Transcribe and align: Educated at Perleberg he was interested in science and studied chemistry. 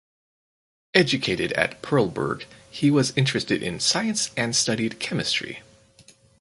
Educated 0.95 1.51
at 1.51 1.83
Perleberg 1.83 2.45
he 2.71 2.89
was 2.89 3.15
interested 3.15 3.61
in 3.61 3.79
science 3.79 4.31
and 4.35 4.55
studied 4.55 4.99
chemistry. 4.99 5.61